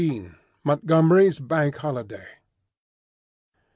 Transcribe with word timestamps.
MONTGOMERY'S 0.63 1.37
"BANK 1.37 1.75
HOLIDAY." 1.75 2.25